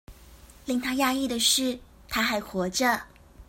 [0.65, 2.87] 令他訝異的是她還活著